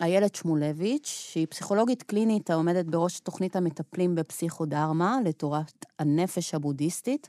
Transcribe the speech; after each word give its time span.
איילת 0.00 0.34
שמולביץ', 0.34 1.06
שהיא 1.06 1.46
פסיכולוגית 1.46 2.02
קלינית 2.02 2.50
העומדת 2.50 2.84
בראש 2.86 3.20
תוכנית 3.20 3.56
המטפלים 3.56 4.14
בפסיכודרמה 4.14 5.16
לתורת 5.24 5.86
הנפש 5.98 6.54
הבודהיסטית. 6.54 7.28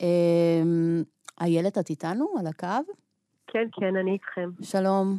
אמ, 0.00 1.02
איילת, 1.40 1.78
את 1.78 1.90
איתנו 1.90 2.26
על 2.38 2.46
הקו? 2.46 2.92
כן, 3.46 3.66
כן, 3.72 3.96
אני 3.96 4.12
איתכם. 4.12 4.50
שלום. 4.62 5.18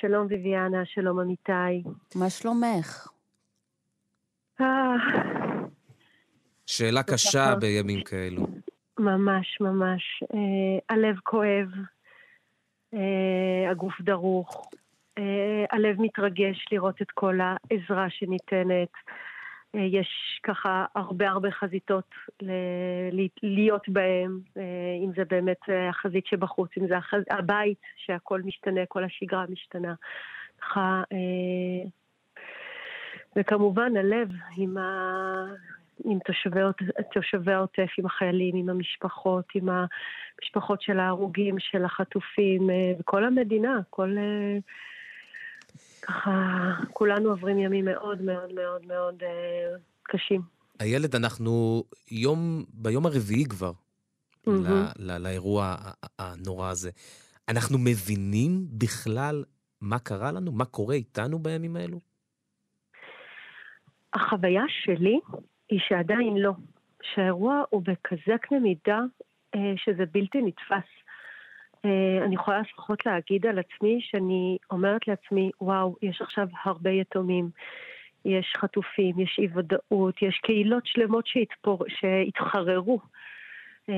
שלום 0.00 0.28
ביביאנה, 0.28 0.82
שלום 0.84 1.20
אמיתי. 1.20 1.82
מה 2.14 2.30
שלומך? 2.30 3.08
אה, 4.60 4.66
שאלה 6.66 7.02
קשה 7.02 7.54
בימים 7.60 8.04
כאלו. 8.04 8.46
ממש, 8.98 9.58
ממש. 9.60 10.02
אה, 10.34 10.94
הלב 10.94 11.16
כואב, 11.22 11.68
אה, 12.94 13.70
הגוף 13.70 14.00
דרוך, 14.00 14.70
הלב 15.70 15.96
מתרגש 16.00 16.66
לראות 16.72 17.02
את 17.02 17.10
כל 17.10 17.38
העזרה 17.40 18.10
שניתנת. 18.10 18.92
אה, 19.74 19.80
יש 19.80 20.40
ככה 20.42 20.84
הרבה 20.94 21.28
הרבה 21.28 21.50
חזיתות 21.50 22.14
להיות 23.42 23.88
בהם, 23.88 24.40
אה, 24.56 24.62
אם 25.04 25.10
זה 25.16 25.24
באמת 25.24 25.68
אה, 25.68 25.88
החזית 25.88 26.26
שבחוץ, 26.26 26.70
אם 26.78 26.86
זה 26.86 26.96
החז... 26.96 27.22
הבית 27.30 27.80
שהכל 27.96 28.42
משתנה, 28.42 28.80
כל 28.88 29.04
השגרה 29.04 29.44
משתנה. 29.48 29.94
ככה, 30.60 31.02
אה, 31.12 31.88
וכמובן 33.36 33.96
הלב 33.96 34.28
עם, 34.56 34.76
ה... 34.76 35.46
עם 36.04 36.18
תושבי, 36.18 36.60
תושבי 37.12 37.52
העוטף, 37.52 37.88
עם 37.98 38.06
החיילים, 38.06 38.56
עם 38.56 38.68
המשפחות, 38.68 39.44
עם 39.54 39.68
המשפחות 39.68 40.82
של 40.82 41.00
ההרוגים, 41.00 41.58
של 41.58 41.84
החטופים, 41.84 42.70
אה, 42.70 42.92
וכל 42.98 43.24
המדינה, 43.24 43.80
כל... 43.90 44.16
ככה, 46.02 46.30
כולנו 46.92 47.28
עוברים 47.30 47.58
ימים 47.58 47.84
מאוד 47.84 48.22
מאוד 48.22 48.52
מאוד 48.52 48.86
מאוד 48.86 49.22
אה, 49.22 49.74
קשים. 50.02 50.40
הילד, 50.80 51.14
אנחנו 51.16 51.84
יום, 52.10 52.64
ביום 52.74 53.06
הרביעי 53.06 53.44
כבר 53.44 53.72
Mhm. 54.46 54.50
ל- 54.50 55.10
ל- 55.10 55.18
לאירוע 55.18 55.76
הנורא 56.18 56.68
הזה. 56.70 56.90
אנחנו 57.48 57.78
מבינים 57.78 58.66
בכלל 58.78 59.44
מה 59.80 59.98
קרה 59.98 60.32
לנו? 60.32 60.52
מה 60.52 60.64
קורה 60.64 60.94
איתנו 60.94 61.38
בימים 61.38 61.76
האלו? 61.76 62.00
החוויה 64.14 64.62
שלי 64.68 65.20
היא 65.70 65.80
שעדיין 65.88 66.36
לא. 66.36 66.52
שהאירוע 67.02 67.62
הוא 67.70 67.82
בכזה 67.82 68.36
קנה 68.42 68.58
מידה 68.58 69.00
אה, 69.54 69.60
שזה 69.76 70.04
בלתי 70.12 70.38
נתפס. 70.42 70.88
אה, 71.84 72.24
אני 72.24 72.34
יכולה 72.34 72.60
לפחות 72.60 73.06
להגיד 73.06 73.46
על 73.46 73.58
עצמי 73.58 74.00
שאני 74.00 74.58
אומרת 74.70 75.08
לעצמי, 75.08 75.50
וואו, 75.60 75.96
יש 76.02 76.20
עכשיו 76.20 76.48
הרבה 76.64 76.90
יתומים, 76.90 77.50
יש 78.24 78.52
חטופים, 78.56 79.20
יש 79.20 79.38
אי 79.38 79.48
ודאות, 79.54 80.22
יש 80.22 80.40
קהילות 80.42 80.86
שלמות 80.86 81.26
שהתפור, 81.26 81.84
שהתחררו. 81.88 83.00
אה, 83.88 83.94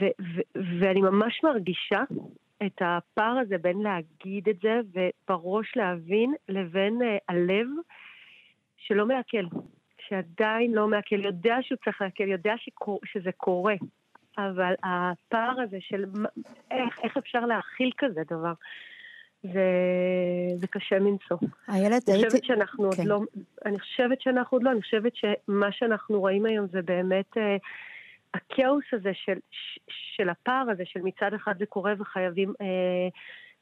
ו- 0.00 0.22
ו- 0.34 0.60
ואני 0.80 1.00
ממש 1.00 1.40
מרגישה 1.44 2.02
את 2.66 2.82
הפער 2.84 3.38
הזה 3.38 3.58
בין 3.58 3.78
להגיד 3.82 4.48
את 4.48 4.56
זה 4.62 4.80
ובראש 4.92 5.76
להבין 5.76 6.34
לבין 6.48 7.02
אה, 7.02 7.16
הלב 7.28 7.66
שלא 8.76 9.06
מעכל, 9.06 9.44
שעדיין 10.08 10.72
לא 10.72 10.88
מעכל, 10.88 11.24
יודע 11.24 11.56
שהוא 11.62 11.78
צריך 11.84 12.00
לעכל, 12.00 12.28
יודע 12.28 12.54
שזה 13.04 13.32
קורה, 13.36 13.74
אבל 14.48 14.74
הפער 14.82 15.60
הזה 15.60 15.76
של 15.80 16.04
איך, 16.70 16.98
איך 17.02 17.16
אפשר 17.16 17.40
להכיל 17.40 17.90
כזה 17.98 18.20
דבר, 18.30 18.52
זה, 19.42 19.68
זה 20.56 20.66
קשה 20.66 20.98
מנשוא. 20.98 21.36
איילת, 21.68 22.08
אני 22.08 22.16
הייתי... 22.16 22.26
חושבת 22.30 22.44
שאנחנו 22.44 22.84
עוד 22.84 22.94
כן. 22.94 23.06
לא, 23.06 23.20
אני 23.66 23.78
חושבת 23.78 24.20
שאנחנו 24.20 24.56
עוד 24.56 24.62
לא, 24.62 24.70
אני 24.70 24.82
חושבת 24.82 25.12
שמה 25.16 25.72
שאנחנו 25.72 26.20
רואים 26.20 26.46
היום 26.46 26.66
זה 26.72 26.82
באמת 26.82 27.36
אה, 27.36 27.56
הכאוס 28.34 28.84
הזה 28.92 29.10
של, 29.14 29.38
של 29.88 30.28
הפער 30.28 30.70
הזה, 30.70 30.82
של 30.86 31.00
מצד 31.02 31.34
אחד 31.34 31.54
זה 31.58 31.66
קורה 31.66 31.94
וחייבים 31.98 32.52
אה, 32.60 33.08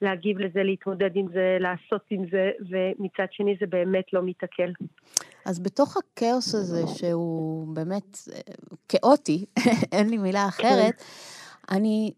להגיב 0.03 0.39
לזה, 0.39 0.63
להתמודד 0.63 1.11
עם 1.15 1.27
זה, 1.33 1.57
לעשות 1.61 2.03
עם 2.11 2.25
זה, 2.31 2.51
ומצד 2.61 3.27
שני 3.31 3.57
זה 3.61 3.67
באמת 3.67 4.13
לא 4.13 4.21
מתעכל. 4.25 4.73
אז 5.45 5.59
בתוך 5.59 5.97
הכאוס 5.97 6.55
הזה, 6.55 6.83
שהוא 6.87 7.75
באמת 7.75 8.19
אה, 8.33 8.41
כאוטי, 8.89 9.45
אין 9.93 10.09
לי 10.09 10.19
מילה 10.19 10.49
אחרת, 10.49 11.03
אני... 11.71 12.13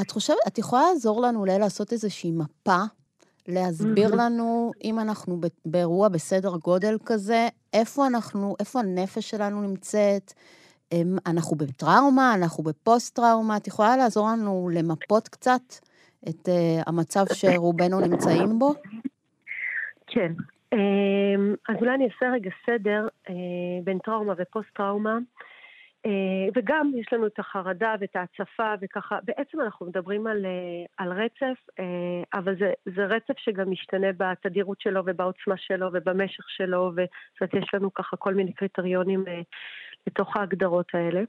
את 0.00 0.10
חושבת, 0.10 0.36
את 0.46 0.58
יכולה 0.58 0.82
לעזור 0.92 1.22
לנו 1.22 1.40
אולי 1.40 1.58
לעשות 1.58 1.92
איזושהי 1.92 2.30
מפה, 2.30 2.82
להסביר. 3.48 4.14
לנו, 4.14 4.72
אם 4.84 4.98
אנחנו 4.98 5.40
באירוע 5.64 6.08
בסדר 6.08 6.56
גודל 6.56 6.98
כזה, 7.04 7.48
איפה 7.72 8.06
אנחנו, 8.06 8.56
איפה 8.60 8.80
הנפש 8.80 9.30
שלנו 9.30 9.62
נמצאת, 9.62 10.32
אמ, 10.92 11.16
אנחנו 11.26 11.56
בטראומה, 11.56 12.34
אנחנו 12.34 12.64
בפוסט-טראומה, 12.64 13.56
את 13.56 13.66
יכולה 13.66 13.96
לעזור 13.96 14.28
לנו 14.28 14.70
למפות 14.72 15.28
קצת 15.28 15.62
את 16.28 16.48
uh, 16.48 16.82
המצב 16.86 17.24
שרובנו 17.32 18.00
נמצאים 18.00 18.58
בו? 18.58 18.74
כן. 20.06 20.32
אמ, 20.72 21.54
אז 21.68 21.76
אולי 21.80 21.94
אני 21.94 22.04
אעשה 22.04 22.32
רגע 22.32 22.50
סדר 22.66 23.06
אה, 23.28 23.34
בין 23.84 23.98
טראומה 23.98 24.34
ופוסט-טראומה. 24.36 25.18
אה, 26.06 26.10
וגם 26.56 26.90
יש 26.96 27.12
לנו 27.12 27.26
את 27.26 27.38
החרדה 27.38 27.94
ואת 28.00 28.16
ההצפה 28.16 28.74
וככה, 28.80 29.18
בעצם 29.24 29.60
אנחנו 29.60 29.86
מדברים 29.86 30.26
על, 30.26 30.46
על 30.96 31.12
רצף, 31.12 31.58
אבל 32.34 32.58
זה, 32.58 32.72
זה 32.96 33.04
רצף 33.04 33.38
שגם 33.38 33.70
משתנה 33.70 34.06
בתדירות 34.16 34.80
שלו 34.80 35.02
ובעוצמה 35.06 35.56
שלו 35.56 35.88
ובמשך 35.92 36.44
שלו, 36.48 36.92
וזאת 36.92 37.54
יש 37.54 37.74
לנו 37.74 37.94
ככה 37.94 38.16
כל 38.16 38.34
מיני 38.34 38.52
קריטריונים 38.52 39.24
לתוך 40.06 40.36
ההגדרות 40.36 40.86
האלה. 40.94 41.22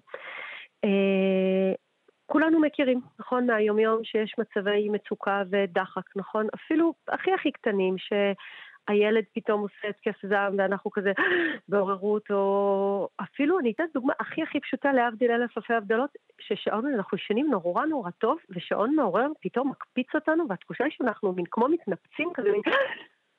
אה, 2.25 2.33
כולנו 2.33 2.59
מכירים, 2.59 3.01
נכון, 3.19 3.47
מהיומיום 3.47 4.03
שיש 4.03 4.35
מצבי 4.37 4.89
מצוקה 4.89 5.43
ודחק, 5.49 6.15
נכון? 6.15 6.47
אפילו 6.55 6.93
הכי 7.07 7.33
הכי 7.33 7.51
קטנים, 7.51 7.95
שהילד 7.97 9.23
פתאום 9.35 9.61
עושה 9.61 9.87
התקף 9.89 10.25
זעם 10.29 10.55
ואנחנו 10.57 10.91
כזה 10.91 11.11
בעוררות, 11.69 12.31
או 12.31 13.09
אפילו, 13.21 13.59
אני 13.59 13.71
אתן 13.71 13.83
דוגמה 13.93 14.13
הכי 14.19 14.43
הכי 14.43 14.59
פשוטה 14.59 14.93
להבדיל 14.93 15.31
אלף 15.31 15.57
אלפי 15.57 15.73
הבדלות, 15.73 16.09
ששעון, 16.41 16.93
אנחנו 16.93 17.17
ישנים 17.17 17.51
נורא 17.51 17.85
נורא 17.85 18.09
טוב, 18.11 18.37
ושעון 18.49 18.95
מעורר 18.95 19.27
פתאום 19.41 19.69
מקפיץ 19.69 20.15
אותנו, 20.15 20.45
והתחושה 20.49 20.83
היא 20.83 20.93
שאנחנו 20.97 21.33
מין 21.33 21.45
כמו 21.51 21.67
מתנפצים 21.67 22.29
כזה, 22.33 22.51
מין, 22.51 22.61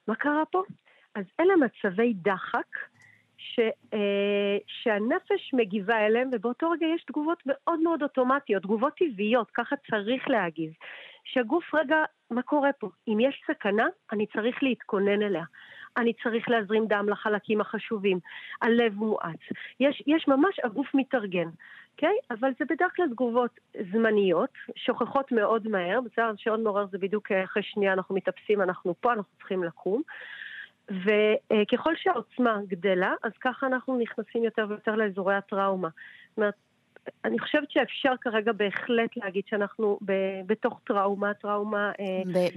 מה 0.08 0.14
קרה 0.14 0.42
פה? 0.50 0.62
אז 1.14 1.24
אלה 1.41 1.54
מצבי 1.56 2.14
דחק. 2.14 2.66
ש, 3.38 3.60
אה, 3.94 4.58
שהנפש 4.66 5.54
מגיבה 5.54 6.06
אליהם, 6.06 6.30
ובאותו 6.32 6.70
רגע 6.70 6.86
יש 6.86 7.04
תגובות 7.04 7.42
מאוד 7.47 7.80
מאוד 7.80 8.02
אוטומטיות, 8.02 8.62
תגובות 8.62 8.92
טבעיות, 8.98 9.50
ככה 9.50 9.76
צריך 9.91 10.28
להגיב. 10.28 10.72
שהגוף 11.24 11.74
רגע, 11.74 11.97
מה 12.30 12.42
קורה 12.42 12.72
פה? 12.72 12.88
אם 13.08 13.20
יש 13.20 13.42
סכנה, 13.47 13.86
אני 14.12 14.26
צריך 14.26 14.62
להתכונן 14.62 15.22
אליה. 15.22 15.44
אני 15.97 16.12
צריך 16.22 16.48
להזרים 16.48 16.86
דם 16.86 17.08
לחלקים 17.08 17.60
החשובים, 17.60 18.19
הלב 18.62 18.94
מואץ. 18.94 19.41
יש, 19.80 20.03
יש 20.06 20.28
ממש, 20.28 20.60
הגוף 20.64 20.86
מתארגן, 20.94 21.48
אוקיי? 21.92 22.08
Okay? 22.08 22.34
אבל 22.34 22.50
זה 22.58 22.64
בדרך 22.70 22.97
כלל 22.97 23.08
תגובות 23.08 23.60
זמניות, 23.92 24.50
שוכחות 24.76 25.32
מאוד 25.32 25.68
מהר, 25.68 26.00
בסדר, 26.00 26.32
שעון 26.36 26.62
מעורר 26.64 26.86
זה 26.86 26.98
בדיוק 26.98 27.32
אה, 27.32 27.44
אחרי 27.44 27.62
שנייה 27.62 27.92
אנחנו 27.92 28.14
מתאפסים, 28.14 28.62
אנחנו 28.62 28.94
פה, 29.00 29.12
אנחנו 29.12 29.30
צריכים 29.38 29.64
לקום. 29.64 30.03
וככל 30.91 31.92
שהעוצמה 31.97 32.58
גדלה, 32.69 33.14
אז 33.22 33.32
ככה 33.41 33.66
אנחנו 33.66 33.98
נכנסים 33.98 34.44
יותר 34.44 34.66
ויותר 34.69 34.94
לאזורי 34.97 35.34
הטראומה. 35.34 35.88
זאת 36.28 36.36
אומרת, 36.36 36.54
אני 37.24 37.38
חושבת 37.38 37.70
שאפשר 37.70 38.12
כרגע 38.20 38.52
בהחלט 38.52 39.16
להגיד 39.16 39.42
שאנחנו 39.47 39.98
ב- 40.04 40.12
בתוך 40.47 40.80
טראומה, 40.86 41.34
טראומה 41.34 41.92
אה, 42.00 42.04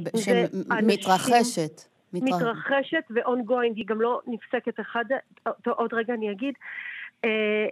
ב- 0.03 0.17
שמתרחשת. 0.17 1.81
מתרח- 2.13 2.35
מתרחשת 2.41 3.03
ו-ongoing, 3.09 3.73
היא 3.75 3.85
גם 3.87 4.01
לא 4.01 4.21
נפסקת 4.27 4.79
אחד, 4.79 5.05
עוד 5.65 5.93
רגע 5.93 6.13
אני 6.13 6.31
אגיד. 6.31 6.53
אה, 7.25 7.65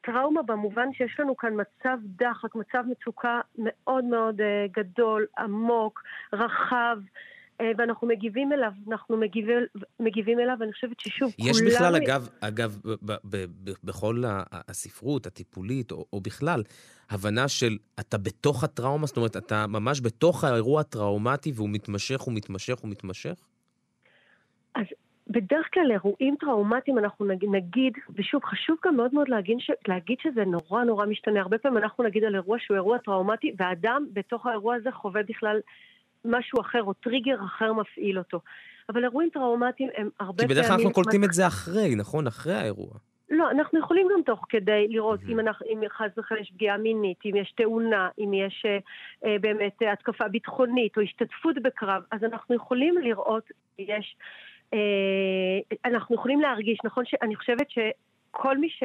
טראומה 0.00 0.42
במובן 0.42 0.92
שיש 0.92 1.20
לנו 1.20 1.36
כאן 1.36 1.52
מצב 1.60 1.98
דחק, 2.04 2.54
מצב 2.54 2.84
מצוקה 2.90 3.40
מאוד 3.58 4.04
מאוד 4.04 4.40
אה, 4.40 4.66
גדול, 4.72 5.26
עמוק, 5.38 6.02
רחב. 6.32 6.98
אה, 7.60 7.72
ואנחנו 7.78 8.08
מגיבים 8.08 8.52
אליו, 8.52 8.72
אנחנו 8.88 9.16
מגיבים, 9.16 9.58
מגיבים 10.00 10.40
אליו, 10.40 10.56
ואני 10.60 10.72
חושבת 10.72 11.00
ששוב, 11.00 11.32
יש 11.38 11.58
כולנו... 11.58 11.74
בכלל, 11.74 11.96
אגב, 11.96 12.28
אגב, 12.40 12.78
ב- 12.84 13.14
ב- 13.24 13.46
ב- 13.64 13.70
בכל 13.84 14.22
הספרות 14.68 15.26
הטיפולית, 15.26 15.92
או, 15.92 16.06
או 16.12 16.20
בכלל, 16.20 16.62
הבנה 17.10 17.48
של 17.48 17.78
אתה 18.00 18.18
בתוך 18.18 18.64
הטראומה, 18.64 19.06
זאת 19.06 19.16
אומרת, 19.16 19.36
אתה 19.36 19.66
ממש 19.66 20.00
בתוך 20.00 20.44
האירוע 20.44 20.80
הטראומטי 20.80 21.52
והוא 21.54 21.68
מתמשך 21.72 22.28
ומתמשך 22.28 22.84
ומתמשך? 22.84 23.34
אז 24.74 24.84
בדרך 25.28 25.66
כלל 25.74 25.90
אירועים 25.90 26.36
טראומטיים 26.40 26.98
אנחנו 26.98 27.26
נגיד, 27.26 27.48
נגיד 27.52 27.92
ושוב, 28.14 28.44
חשוב 28.44 28.76
גם 28.84 28.96
מאוד 28.96 29.14
מאוד 29.14 29.28
להגיד, 29.28 29.56
ש, 29.60 29.70
להגיד 29.88 30.18
שזה 30.22 30.44
נורא 30.44 30.84
נורא 30.84 31.06
משתנה. 31.06 31.40
הרבה 31.40 31.58
פעמים 31.58 31.78
אנחנו 31.78 32.04
נגיד 32.04 32.24
על 32.24 32.34
אירוע 32.34 32.58
שהוא 32.60 32.74
אירוע 32.74 32.98
טראומטי, 32.98 33.52
והאדם 33.58 34.06
בתוך 34.12 34.46
האירוע 34.46 34.74
הזה 34.74 34.92
חווה 34.92 35.22
בכלל 35.22 35.60
משהו 36.24 36.60
אחר, 36.60 36.82
או 36.82 36.92
טריגר 36.92 37.36
אחר 37.44 37.72
מפעיל 37.72 38.18
אותו. 38.18 38.40
אבל 38.88 39.04
אירועים 39.04 39.30
טראומטיים 39.32 39.90
הם 39.96 40.08
הרבה 40.20 40.36
פעמים... 40.36 40.48
כי 40.48 40.54
בדרך 40.54 40.66
כלל 40.66 40.76
אנחנו 40.76 40.92
קולטים 40.92 41.24
את 41.24 41.32
זה 41.32 41.46
אחרי, 41.46 41.94
נכון? 41.94 42.26
אחרי 42.26 42.54
האירוע. 42.54 42.90
לא, 43.30 43.50
אנחנו 43.50 43.78
יכולים 43.78 44.06
גם 44.14 44.22
תוך 44.22 44.46
כדי 44.48 44.86
לראות 44.88 45.20
אם, 45.28 45.40
אנחנו, 45.40 45.66
אם 45.66 45.80
חס 45.88 46.18
וחלילה 46.18 46.42
יש 46.42 46.50
פגיעה 46.50 46.76
מינית, 46.76 47.18
אם 47.24 47.36
יש 47.36 47.52
תאונה, 47.56 48.08
אם 48.18 48.34
יש 48.34 48.62
אה, 48.66 48.78
אה 49.24 49.36
באמת 49.40 49.82
אה, 49.82 49.92
התקפה 49.92 50.28
ביטחונית 50.28 50.96
או 50.96 51.02
השתתפות 51.02 51.56
בקרב, 51.62 52.02
אז 52.10 52.24
אנחנו 52.24 52.54
יכולים 52.54 52.98
לראות, 52.98 53.50
יש, 53.78 54.16
אה, 54.74 54.78
אנחנו 55.84 56.14
יכולים 56.14 56.40
להרגיש, 56.40 56.78
נכון 56.84 57.04
שאני 57.06 57.36
חושבת 57.36 57.66
שכל 57.70 58.58
מי 58.58 58.68
ש... 58.68 58.82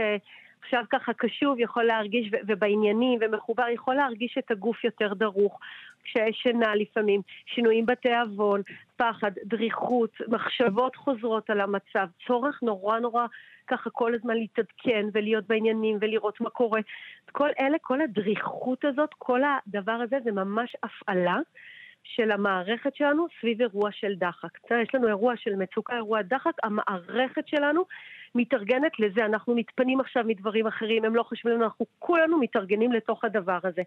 עכשיו 0.61 0.83
ככה 0.89 1.13
קשוב 1.13 1.59
יכול 1.59 1.83
להרגיש, 1.83 2.29
ובעניינים 2.47 3.19
ומחובר, 3.21 3.63
יכול 3.73 3.95
להרגיש 3.95 4.35
את 4.39 4.51
הגוף 4.51 4.83
יותר 4.83 5.13
דרוך, 5.13 5.59
כשיש 6.05 6.37
שינה 6.43 6.75
לפעמים, 6.75 7.21
שינויים 7.45 7.85
בתיאבון, 7.85 8.61
פחד, 8.97 9.31
דריכות, 9.43 10.11
מחשבות 10.27 10.95
חוזרות 10.95 11.49
על 11.49 11.61
המצב, 11.61 12.07
צורך 12.27 12.63
נורא 12.63 12.99
נורא 12.99 13.25
ככה 13.67 13.89
כל 13.89 14.15
הזמן 14.15 14.35
להתעדכן 14.35 15.05
ולהיות 15.13 15.47
בעניינים 15.47 15.97
ולראות 16.01 16.41
מה 16.41 16.49
קורה. 16.49 16.81
כל 17.31 17.49
אלה, 17.59 17.77
כל 17.81 18.01
הדריכות 18.01 18.85
הזאת, 18.85 19.09
כל 19.17 19.41
הדבר 19.43 19.91
הזה 19.91 20.17
זה 20.23 20.31
ממש 20.31 20.75
הפעלה. 20.83 21.39
של 22.05 22.31
המערכת 22.31 22.95
שלנו 22.95 23.25
סביב 23.39 23.61
אירוע 23.61 23.91
של 23.91 24.15
דחק. 24.15 24.49
יש 24.83 24.95
לנו 24.95 25.07
אירוע 25.07 25.33
של 25.37 25.55
מצוקה, 25.55 25.95
אירוע 25.95 26.21
דחק, 26.21 26.51
המערכת 26.63 27.47
שלנו 27.47 27.83
מתארגנת 28.35 28.99
לזה. 28.99 29.25
אנחנו 29.25 29.55
מתפנים 29.55 29.99
עכשיו 29.99 30.23
מדברים 30.27 30.67
אחרים, 30.67 31.05
הם 31.05 31.15
לא 31.15 31.23
חושבים 31.23 31.61
אנחנו 31.61 31.85
כולנו 31.99 32.39
מתארגנים 32.39 32.91
לתוך 32.91 33.23
הדבר 33.23 33.59
הזה. 33.63 33.81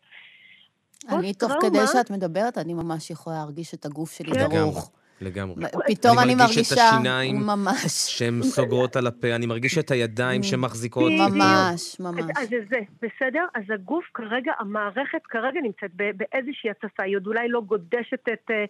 אני, 1.08 1.34
תוך 1.34 1.52
כדי 1.60 1.86
שאת 1.92 2.10
מדברת, 2.10 2.58
אני 2.58 2.74
ממש 2.74 3.10
יכולה 3.10 3.36
להרגיש 3.36 3.74
את 3.74 3.86
הגוף 3.86 4.12
שלי 4.12 4.32
כן. 4.32 4.48
דרוך. 4.48 4.92
לגמרי. 5.20 5.64
פתאום 5.86 6.18
אני, 6.18 6.34
מרגישה, 6.34 6.74
את 6.74 6.78
השיניים 6.78 7.36
ממש. 7.36 7.84
שהן 7.86 8.42
סוגרות 8.42 8.96
על 8.96 9.06
הפה, 9.06 9.34
אני 9.34 9.46
מרגיש 9.46 9.78
את 9.78 9.90
הידיים 9.90 10.42
שמחזיקות. 10.42 11.12
ממש, 11.12 12.00
ממש. 12.00 12.24
אז 12.36 12.48
זה, 12.48 12.80
בסדר? 13.02 13.44
אז 13.54 13.62
הגוף 13.74 14.04
כרגע, 14.14 14.52
המערכת 14.58 15.20
כרגע 15.24 15.60
נמצאת 15.60 15.90
באיזושהי 15.94 16.70
הצפה. 16.70 17.02
היא 17.02 17.16
עוד 17.16 17.26
אולי 17.26 17.48
לא 17.48 17.60
גודשת 17.60 18.28
את, 18.32 18.50
אה, 18.50 18.64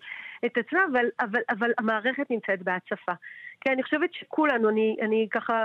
את 0.46 0.52
עצמה, 0.56 0.80
אבל, 0.92 1.06
אבל, 1.20 1.40
אבל 1.50 1.70
המערכת 1.78 2.30
נמצאת 2.30 2.62
בהצפה. 2.62 3.12
כן, 3.60 3.72
אני 3.72 3.82
חושבת 3.82 4.10
שכולנו, 4.12 4.68
אני, 4.68 4.96
אני 5.02 5.28
ככה, 5.30 5.64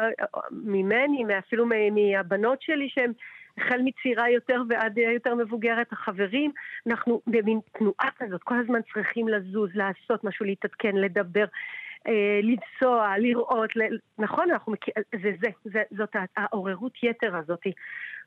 ממני, 0.52 1.24
אפילו 1.40 1.66
מהבנות 1.66 2.62
שלי, 2.62 2.90
שהן... 2.90 3.14
החל 3.58 3.82
מצעירה 3.84 4.30
יותר 4.30 4.62
ועד 4.70 4.98
יותר 4.98 5.36
מבוגרת, 5.36 5.92
החברים, 5.92 6.52
אנחנו 6.88 7.22
במין 7.28 7.60
תנועה 7.72 8.10
כזאת, 8.18 8.44
כל 8.44 8.56
הזמן 8.60 8.80
צריכים 8.94 9.28
לזוז, 9.28 9.70
לעשות 9.74 10.24
משהו, 10.24 10.46
להתעדכן, 10.46 10.96
לדבר. 10.96 11.46
אה, 12.08 12.40
לנסוע, 12.44 13.18
לראות, 13.18 13.76
ל... 13.76 13.82
נכון, 14.18 14.52
אנחנו 14.52 14.72
מכיר... 14.72 14.94
זה 15.22 15.32
זה, 15.42 15.48
זה, 15.64 15.84
זאת 15.98 16.16
העוררות 16.38 16.94
יתר 17.04 17.36
הזאתי. 17.36 17.72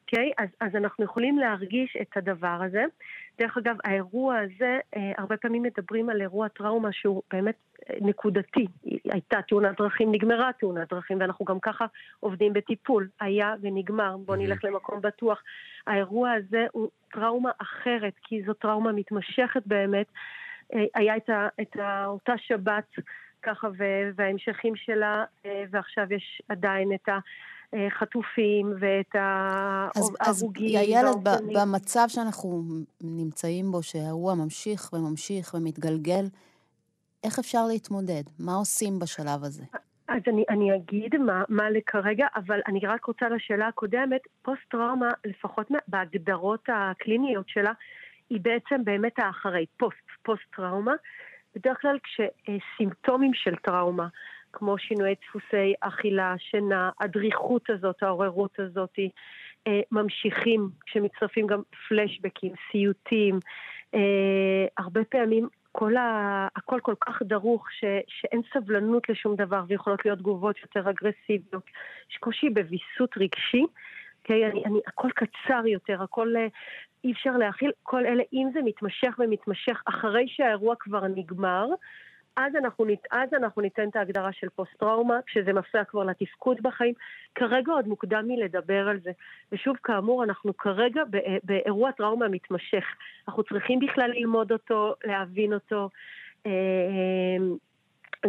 אוקיי? 0.06 0.30
Okay? 0.30 0.42
אז, 0.42 0.48
אז 0.60 0.76
אנחנו 0.76 1.04
יכולים 1.04 1.38
להרגיש 1.38 1.96
את 2.02 2.16
הדבר 2.16 2.58
הזה. 2.62 2.84
דרך 3.38 3.56
אגב, 3.56 3.76
האירוע 3.84 4.38
הזה, 4.38 4.78
אה, 4.96 5.12
הרבה 5.18 5.36
פעמים 5.36 5.62
מדברים 5.62 6.10
על 6.10 6.20
אירוע 6.20 6.48
טראומה 6.48 6.92
שהוא 6.92 7.22
באמת 7.32 7.56
אה, 7.90 7.96
נקודתי. 8.00 8.66
הייתה 9.04 9.42
תאונת 9.48 9.80
דרכים, 9.80 10.12
נגמרה 10.12 10.50
תאונת 10.60 10.88
דרכים, 10.90 11.20
ואנחנו 11.20 11.44
גם 11.44 11.60
ככה 11.60 11.86
עובדים 12.20 12.52
בטיפול. 12.52 13.08
היה 13.20 13.54
ונגמר, 13.60 14.16
בואו 14.16 14.38
נלך 14.38 14.64
למקום 14.64 15.00
בטוח. 15.00 15.42
האירוע 15.86 16.32
הזה 16.32 16.66
הוא 16.72 16.88
טראומה 17.12 17.50
אחרת, 17.58 18.14
כי 18.22 18.42
זו 18.42 18.54
טראומה 18.54 18.92
מתמשכת 18.92 19.62
באמת. 19.66 20.06
אה, 20.74 20.84
היה 20.94 21.16
את, 21.16 21.30
ה, 21.30 21.48
את 21.60 21.76
ה, 21.76 22.06
אותה 22.06 22.38
שבת 22.38 22.88
ככה, 23.42 23.68
וההמשכים 24.16 24.76
שלה, 24.76 25.24
אה, 25.46 25.64
ועכשיו 25.70 26.12
יש 26.12 26.42
עדיין 26.48 26.92
את 26.94 27.08
ה... 27.08 27.18
חטופים 27.90 28.72
ואת 28.80 29.14
ההרוגים. 29.14 30.76
אז 30.76 30.82
הילד 30.82 31.28
במצב 31.54 32.04
שאנחנו 32.08 32.62
נמצאים 33.02 33.72
בו, 33.72 33.82
שהאירוע 33.82 34.34
ממשיך 34.34 34.92
וממשיך 34.92 35.54
ומתגלגל, 35.54 36.24
איך 37.24 37.38
אפשר 37.38 37.66
להתמודד? 37.66 38.22
מה 38.38 38.54
עושים 38.54 38.98
בשלב 38.98 39.44
הזה? 39.44 39.62
אז 40.08 40.22
אני, 40.26 40.44
אני 40.48 40.76
אגיד 40.76 41.16
מה, 41.16 41.42
מה 41.48 41.70
לכרגע, 41.70 42.26
אבל 42.36 42.60
אני 42.66 42.80
רק 42.86 43.04
רוצה 43.04 43.28
לשאלה 43.28 43.68
הקודמת, 43.68 44.20
פוסט-טראומה, 44.42 45.10
לפחות 45.24 45.70
בהגדרות 45.88 46.68
הקליניות 46.68 47.48
שלה, 47.48 47.72
היא 48.30 48.40
בעצם 48.42 48.84
באמת 48.84 49.18
האחרי, 49.18 49.66
פוסט, 49.76 50.06
פוסט-טראומה. 50.22 50.94
בדרך 51.56 51.80
כלל 51.80 51.98
כשסימפטומים 52.02 53.34
של 53.34 53.56
טראומה, 53.56 54.08
כמו 54.58 54.78
שינויי 54.78 55.14
דפוסי 55.22 55.74
אכילה, 55.80 56.34
שינה, 56.38 56.90
הדריכות 57.00 57.70
הזאת, 57.70 58.02
העוררות 58.02 58.58
הזאת, 58.58 58.98
אה, 59.66 59.80
ממשיכים, 59.92 60.68
כשמצטרפים 60.86 61.46
גם 61.46 61.62
פלשבקים, 61.88 62.52
סיוטים, 62.70 63.38
אה, 63.94 64.66
הרבה 64.78 65.04
פעמים 65.04 65.48
כל 65.72 65.96
ה... 65.96 66.48
הכל 66.56 66.80
כל 66.82 66.94
כך 67.00 67.22
דרוך 67.22 67.72
ש... 67.72 67.84
שאין 68.08 68.42
סבלנות 68.54 69.08
לשום 69.08 69.36
דבר 69.36 69.62
ויכולות 69.68 70.04
להיות 70.04 70.18
תגובות 70.18 70.56
יותר 70.62 70.90
אגרסיביות. 70.90 71.64
יש 72.10 72.16
קושי 72.16 72.50
בוויסות 72.50 73.16
רגשי, 73.16 73.62
okay? 73.62 74.32
אני, 74.32 74.64
אני, 74.64 74.78
הכל 74.86 75.08
קצר 75.14 75.66
יותר, 75.66 76.02
הכל 76.02 76.36
אה, 76.36 76.46
אי 77.04 77.12
אפשר 77.12 77.36
להכיל, 77.36 77.70
כל 77.82 78.06
אלה, 78.06 78.22
אם 78.32 78.48
זה 78.54 78.60
מתמשך 78.64 79.16
ומתמשך 79.18 79.82
אחרי 79.86 80.28
שהאירוע 80.28 80.74
כבר 80.78 81.06
נגמר, 81.06 81.66
אז 82.36 82.56
אנחנו, 82.56 82.84
אז 83.10 83.28
אנחנו 83.34 83.62
ניתן 83.62 83.88
את 83.88 83.96
ההגדרה 83.96 84.32
של 84.32 84.48
פוסט-טראומה, 84.48 85.18
כשזה 85.26 85.52
מפריע 85.52 85.84
כבר 85.84 86.04
לתפקוד 86.04 86.56
בחיים. 86.62 86.94
כרגע 87.34 87.72
עוד 87.72 87.88
מוקדם 87.88 88.24
מלדבר 88.28 88.88
על 88.88 89.00
זה. 89.04 89.10
ושוב, 89.52 89.76
כאמור, 89.82 90.24
אנחנו 90.24 90.56
כרגע 90.56 91.02
באירוע 91.44 91.92
טראומה 91.92 92.28
מתמשך. 92.28 92.84
אנחנו 93.28 93.42
צריכים 93.42 93.80
בכלל 93.80 94.10
ללמוד 94.10 94.52
אותו, 94.52 94.94
להבין 95.04 95.52
אותו. 95.52 95.88
אה, 96.46 96.52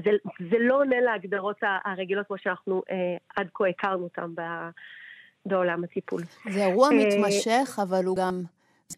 זה, 0.03 0.11
זה 0.51 0.57
לא 0.59 0.79
עונה 0.79 0.99
להגדרות 0.99 1.57
הרגילות 1.85 2.27
כמו 2.27 2.37
שאנחנו 2.37 2.81
אה, 2.91 2.95
עד 3.35 3.47
כה 3.53 3.67
הכרנו 3.67 4.03
אותן 4.03 4.31
בעולם 5.45 5.83
הטיפול. 5.83 6.21
זה 6.49 6.65
אירוע 6.65 6.89
אה, 6.89 6.95
מתמשך, 6.95 7.79
אבל 7.81 8.05
הוא 8.05 8.17
גם... 8.17 8.41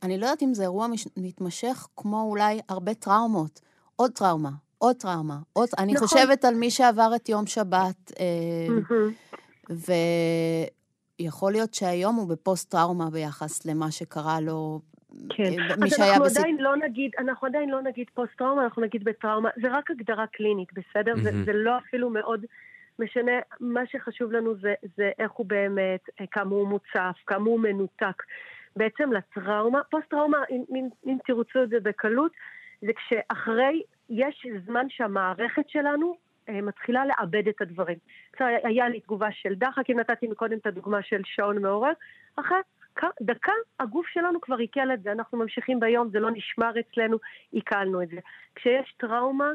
אני 0.04 0.18
לא 0.18 0.26
יודעת 0.26 0.44
אם 0.44 0.54
זה 0.54 0.64
אירוע 0.64 0.88
מתמשך 1.18 1.88
כמו 1.98 2.22
אולי 2.22 2.60
הרבה 2.70 2.94
טראומות. 2.94 3.62
עוד 3.96 4.12
טראומה, 4.12 4.50
עוד 4.80 4.96
טראומה. 4.96 5.38
עוד... 5.54 5.70
נכון. 5.74 5.84
אני 5.86 5.98
חושבת 5.98 6.46
על 6.46 6.56
מי 6.56 6.72
שעבר 6.72 7.12
את 7.16 7.30
יום 7.30 7.46
שבת, 7.46 8.12
mm-hmm. 8.12 9.74
ויכול 11.19 11.52
להיות 11.52 11.74
שהיום 11.74 12.16
הוא 12.16 12.30
בפוסט-טראומה 12.30 13.09
ביחס 13.09 13.66
למה 13.66 13.92
שקרה 13.92 14.42
לו. 14.42 14.80
כן, 15.30 15.54
אז 15.83 16.00
אנחנו 16.00 16.24
בסיפ... 16.24 16.40
עדיין 16.40 16.57
לא 16.59 16.76
נגיד, 16.78 17.12
אנחנו 17.19 17.48
עדיין 17.48 17.69
לא 17.69 17.81
נגיד 17.81 18.07
פוסט-טראומה, 18.14 18.64
אנחנו 18.64 18.81
נגיד 18.81 19.04
בטראומה. 19.04 19.50
זה 19.62 19.68
רק 19.71 19.92
הגדרה 19.92 20.28
קלינית, 20.28 20.69
בסדר? 20.74 21.14
Mm-hmm. 21.14 21.24
זה, 21.24 21.44
זה 21.45 21.54
לא 21.54 21.78
אפילו 21.78 22.09
מאוד 22.09 22.45
משנה. 23.00 23.31
מה 23.59 23.81
שחשוב 23.86 24.31
לנו 24.31 24.56
זה, 24.62 24.74
זה 24.98 25.12
איך 25.19 25.31
הוא 25.31 25.45
באמת, 25.45 26.02
אה, 26.21 26.26
כמה 26.31 26.56
הוא 26.56 26.68
מוצף, 26.68 27.16
כמה 27.28 27.45
הוא 27.45 27.59
מנותק. 27.59 28.24
בעצם 28.76 29.14
לטראומה, 29.14 29.80
פוסט-טראומה, 29.92 30.38
אם, 30.50 30.64
אם, 30.76 30.88
אם 31.06 31.18
תרצו 31.28 31.64
את 31.64 31.69
זה 31.69 31.78
בקלות, 31.83 32.31
זה 32.81 32.92
כשאחרי 32.94 33.81
יש 34.09 34.45
זמן 34.66 34.85
שהמערכת 34.89 35.69
שלנו 35.69 36.18
אה, 36.49 36.61
מתחילה 36.61 37.06
לאבד 37.06 37.47
את 37.47 37.61
הדברים. 37.61 37.97
בסדר, 38.33 38.47
היה 38.63 38.89
לי 38.89 38.99
תגובה 38.99 39.31
של 39.31 39.56
דחק, 39.56 39.89
אם 39.89 39.99
נתתי 39.99 40.28
מקודם 40.28 40.57
את 40.57 40.66
הדוגמה 40.66 41.01
של 41.01 41.21
שעון 41.25 41.61
מעורר, 41.61 41.92
אחרי 42.35 42.57
דקה 43.21 43.51
הגוף 43.80 44.07
שלנו 44.07 44.42
כבר 44.42 44.57
עיכל 44.57 44.92
את 44.94 45.04
זה, 45.04 45.11
אנחנו 45.11 45.37
ממשיכים 45.37 45.80
ביום, 45.80 46.09
זה 46.09 46.19
לא 46.19 46.31
נשמר 46.31 46.71
אצלנו, 46.80 47.18
עיכלנו 47.51 48.01
את 48.01 48.09
זה. 48.09 48.19
כשיש 48.56 48.95
טראומה, 48.97 49.49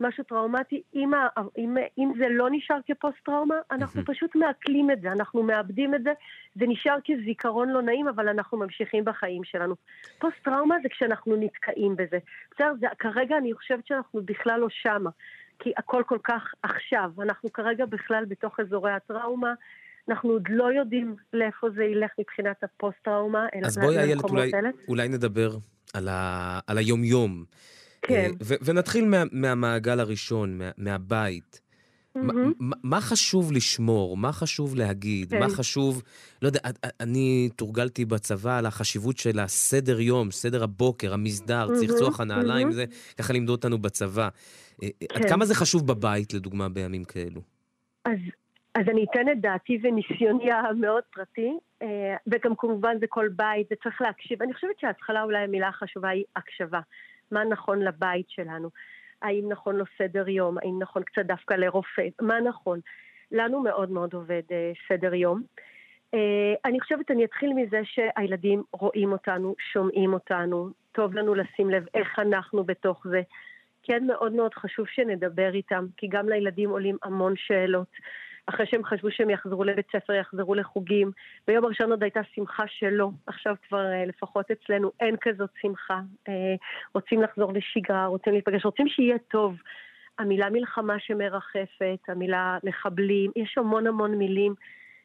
משהו 0.00 0.24
טראומטי, 0.24 0.82
אם, 0.94 1.10
אם, 1.58 1.76
אם 1.98 2.12
זה 2.18 2.26
לא 2.30 2.48
נשאר 2.50 2.76
כפוסט-טראומה, 2.86 3.54
אנחנו 3.70 4.02
פשוט 4.04 4.34
מעכלים 4.34 4.90
את 4.90 5.00
זה, 5.00 5.12
אנחנו 5.12 5.42
מאבדים 5.42 5.94
את 5.94 6.02
זה, 6.02 6.12
זה 6.54 6.66
נשאר 6.68 6.96
כזיכרון 7.06 7.68
לא 7.68 7.82
נעים, 7.82 8.08
אבל 8.08 8.28
אנחנו 8.28 8.58
ממשיכים 8.58 9.04
בחיים 9.04 9.44
שלנו. 9.44 9.74
פוסט-טראומה 10.18 10.76
זה 10.82 10.88
כשאנחנו 10.88 11.36
נתקעים 11.36 11.96
בזה. 11.96 12.18
בסדר, 12.54 12.88
כרגע 12.98 13.36
אני 13.38 13.54
חושבת 13.54 13.86
שאנחנו 13.86 14.20
בכלל 14.24 14.60
לא 14.60 14.68
שמה, 14.70 15.10
כי 15.58 15.72
הכל 15.76 16.02
כל 16.06 16.18
כך 16.24 16.54
עכשיו. 16.62 17.10
אנחנו 17.22 17.52
כרגע 17.52 17.86
בכלל 17.86 18.24
בתוך 18.24 18.60
אזורי 18.60 18.92
הטראומה. 18.92 19.54
אנחנו 20.08 20.30
עוד 20.30 20.48
לא 20.48 20.72
יודעים 20.72 21.16
לאיפה 21.32 21.70
זה 21.70 21.84
ילך 21.84 22.10
מבחינת 22.20 22.64
הפוסט-טראומה. 22.64 23.46
אז 23.64 23.78
בואי, 23.78 23.98
איילת, 23.98 24.24
אולי, 24.24 24.50
אולי 24.88 25.08
נדבר 25.08 25.50
על, 25.94 26.08
ה, 26.08 26.58
על 26.66 26.78
היום-יום. 26.78 27.44
כן. 28.02 28.30
ו- 28.42 28.54
ונתחיל 28.62 29.04
מה- 29.04 29.22
מהמעגל 29.32 30.00
הראשון, 30.00 30.58
מה- 30.58 30.70
מהבית. 30.76 31.60
מה 32.82 33.00
חשוב 33.00 33.52
לשמור? 33.52 34.16
מה 34.16 34.32
חשוב 34.32 34.74
להגיד? 34.76 35.34
מה 35.34 35.48
כן. 35.48 35.54
חשוב... 35.54 36.02
לא 36.42 36.46
יודע, 36.48 36.60
אני 37.00 37.48
תורגלתי 37.56 38.04
בצבא 38.04 38.58
על 38.58 38.66
החשיבות 38.66 39.18
של 39.18 39.38
הסדר 39.38 40.00
יום, 40.00 40.30
סדר 40.30 40.64
הבוקר, 40.64 41.14
המסדר, 41.14 41.68
צחצוח 41.74 42.20
הנעליים, 42.20 42.72
זה 42.72 42.84
ככה 43.18 43.32
לימדו 43.32 43.52
אותנו 43.52 43.78
בצבא. 43.78 44.28
אה, 44.82 44.88
אה, 45.02 45.06
עד 45.16 45.22
כן. 45.22 45.28
כמה 45.28 45.44
זה 45.44 45.54
חשוב 45.54 45.86
בבית, 45.86 46.34
לדוגמה, 46.34 46.68
בימים 46.68 47.04
כאלו? 47.04 47.40
אז 48.04 48.18
אז 48.74 48.84
אני 48.88 49.04
אתן 49.10 49.28
את 49.32 49.40
דעתי 49.40 49.78
וניסיוני 49.82 50.52
המאוד 50.52 51.02
פרטי, 51.14 51.50
אה, 51.82 52.16
וגם 52.26 52.52
כמובן 52.58 52.96
זה 53.00 53.06
כל 53.08 53.28
בית, 53.36 53.66
וצריך 53.72 54.00
להקשיב. 54.00 54.42
אני 54.42 54.54
חושבת 54.54 54.78
שההתחלה 54.80 55.22
אולי 55.22 55.38
המילה 55.44 55.68
החשובה 55.68 56.08
היא 56.08 56.24
הקשבה. 56.36 56.80
מה 57.30 57.44
נכון 57.44 57.82
לבית 57.82 58.30
שלנו? 58.30 58.70
האם 59.22 59.48
נכון 59.48 59.76
לו 59.76 59.84
סדר 59.98 60.28
יום? 60.28 60.58
האם 60.58 60.78
נכון 60.78 61.02
קצת 61.02 61.26
דווקא 61.26 61.54
לרופא? 61.54 62.08
מה 62.20 62.40
נכון? 62.40 62.80
לנו 63.32 63.62
מאוד 63.62 63.90
מאוד 63.90 64.14
עובד 64.14 64.42
אה, 64.52 64.72
סדר 64.88 65.14
יום. 65.14 65.42
אה, 66.14 66.54
אני 66.64 66.80
חושבת, 66.80 67.10
אני 67.10 67.24
אתחיל 67.24 67.52
מזה 67.52 67.80
שהילדים 67.84 68.62
רואים 68.72 69.12
אותנו, 69.12 69.54
שומעים 69.72 70.12
אותנו, 70.12 70.70
טוב 70.92 71.14
לנו 71.14 71.34
לשים 71.34 71.70
לב 71.70 71.86
איך 71.94 72.18
אנחנו 72.18 72.64
בתוך 72.64 73.06
זה. 73.10 73.22
כן 73.82 74.06
מאוד 74.06 74.32
מאוד 74.32 74.54
חשוב 74.54 74.86
שנדבר 74.86 75.54
איתם, 75.54 75.86
כי 75.96 76.08
גם 76.08 76.28
לילדים 76.28 76.70
עולים 76.70 76.96
המון 77.02 77.34
שאלות. 77.36 77.88
אחרי 78.46 78.66
שהם 78.66 78.84
חשבו 78.84 79.10
שהם 79.10 79.30
יחזרו 79.30 79.64
לבית 79.64 79.86
ספר, 79.92 80.12
יחזרו 80.12 80.54
לחוגים. 80.54 81.10
ביום 81.46 81.64
הראשון 81.64 81.90
עוד 81.90 82.02
הייתה 82.02 82.20
שמחה 82.34 82.64
שלא, 82.66 83.10
עכשיו 83.26 83.54
כבר 83.68 83.92
אה, 83.92 84.04
לפחות 84.06 84.50
אצלנו 84.50 84.90
אין 85.00 85.16
כזאת 85.20 85.50
שמחה. 85.62 86.00
אה, 86.28 86.54
רוצים 86.94 87.22
לחזור 87.22 87.52
לשגרה, 87.52 88.06
רוצים 88.06 88.32
להיפגש, 88.32 88.64
רוצים 88.64 88.88
שיהיה 88.88 89.18
טוב. 89.18 89.56
המילה 90.18 90.50
מלחמה 90.50 90.98
שמרחפת, 90.98 91.98
המילה 92.08 92.58
מחבלים, 92.64 93.30
יש 93.36 93.58
המון 93.58 93.86
המון 93.86 94.14
מילים 94.14 94.54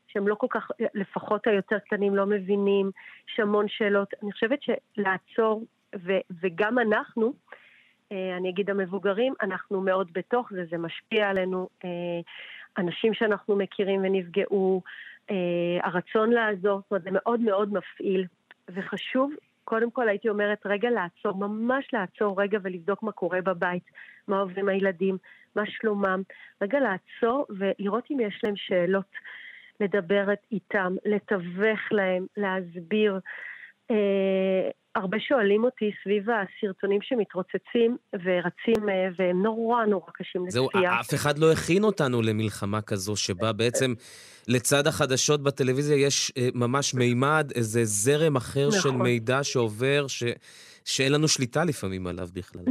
שהם 0.08 0.28
לא 0.28 0.36
כל 0.36 0.48
כך, 0.50 0.68
לפחות 0.94 1.48
היותר 1.48 1.80
קטנים 1.80 2.16
לא 2.16 2.26
מבינים, 2.26 2.92
יש 3.30 3.40
המון 3.40 3.68
שאלות. 3.68 4.14
אני 4.24 4.32
חושבת 4.32 4.60
שלעצור, 4.62 5.66
ו, 5.96 6.12
וגם 6.42 6.80
אנחנו, 6.80 7.34
אה, 8.12 8.38
אני 8.38 8.50
אגיד 8.50 8.70
המבוגרים, 8.70 9.34
אנחנו 9.42 9.82
מאוד 9.82 10.10
בתוך 10.14 10.50
זה, 10.54 10.66
זה 10.72 10.78
משפיע 10.78 11.30
עלינו. 11.30 11.68
אנשים 12.78 13.14
שאנחנו 13.14 13.56
מכירים 13.56 14.02
ונפגעו, 14.04 14.82
אה, 15.32 15.36
הרצון 15.84 16.30
לעזור, 16.30 16.82
זאת 16.82 16.92
אומרת, 16.92 17.04
זה 17.04 17.10
מאוד 17.12 17.40
מאוד 17.40 17.74
מפעיל. 17.74 18.26
וחשוב, 18.70 19.32
קודם 19.64 19.92
כל 19.92 20.10
הייתי 20.10 20.30
אומרת, 20.30 20.60
רגע 20.66 20.90
לעצור, 20.90 21.34
ממש 21.38 21.88
לעצור 21.94 22.42
רגע 22.42 22.58
ולבדוק 22.64 23.04
מה 23.04 23.12
קורה 23.12 23.42
בבית, 23.42 23.84
מה 24.28 24.40
עוברים 24.40 24.70
הילדים, 24.70 25.18
מה 25.56 25.64
שלומם. 25.66 26.22
רגע 26.62 26.80
לעצור 26.80 27.46
ולראות 27.50 28.04
אם 28.12 28.20
יש 28.20 28.42
להם 28.44 28.56
שאלות, 28.56 29.12
לדבר 29.80 30.26
איתם, 30.52 30.96
לתווך 31.06 31.80
להם, 31.92 32.26
להסביר. 32.38 33.20
אה, 33.92 34.70
הרבה 34.96 35.20
שואלים 35.20 35.64
אותי 35.64 35.92
סביב 36.04 36.26
הסרטונים 36.30 37.02
שמתרוצצים 37.02 37.98
ורצים, 38.14 38.90
אה, 38.90 39.08
והם 39.18 39.44
נורא 39.44 39.86
נורא 39.86 40.12
קשים 40.14 40.46
לצפייה. 40.46 40.72
זהו, 40.72 41.00
אף 41.02 41.14
אחד 41.14 41.38
לא 41.38 41.52
הכין 41.52 41.84
אותנו 41.84 42.22
למלחמה 42.22 42.82
כזו, 42.82 43.16
שבה 43.16 43.54
בעצם 43.54 43.94
לצד 44.48 44.88
החדשות 44.88 45.44
בטלוויזיה 45.44 46.06
יש 46.06 46.32
אה, 46.38 46.48
ממש 46.54 46.94
מימד, 46.94 47.52
איזה 47.56 47.84
זרם 47.84 48.36
אחר 48.36 48.68
נכון. 48.68 48.80
של 48.80 48.92
מידע 48.92 49.44
שעובר, 49.44 50.08
ש... 50.08 50.24
שאין 50.86 51.12
לנו 51.12 51.28
שליטה 51.28 51.64
לפעמים 51.64 52.08
עליו 52.08 52.28
בכלל. 52.34 52.62